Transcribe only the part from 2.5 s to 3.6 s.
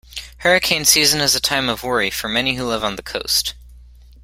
who live on the coast.